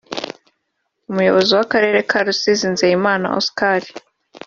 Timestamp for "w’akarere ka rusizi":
1.57-2.67